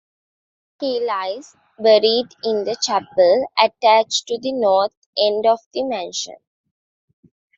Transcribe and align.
He 0.79 0.99
lies 1.05 1.55
buried 1.77 2.33
in 2.43 2.63
the 2.63 2.75
chapel 2.81 3.45
attached 3.55 4.25
to 4.29 4.39
the 4.41 4.51
north 4.51 4.95
end 5.15 5.45
of 5.45 5.59
the 5.73 5.83
mansion. 5.83 6.37